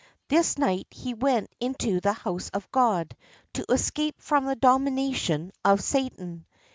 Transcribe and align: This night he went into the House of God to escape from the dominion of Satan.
This 0.29 0.57
night 0.57 0.87
he 0.89 1.13
went 1.13 1.53
into 1.59 1.99
the 2.01 2.13
House 2.13 2.49
of 2.55 2.71
God 2.71 3.15
to 3.53 3.63
escape 3.71 4.19
from 4.19 4.45
the 4.47 4.55
dominion 4.55 5.51
of 5.63 5.79
Satan. 5.79 6.47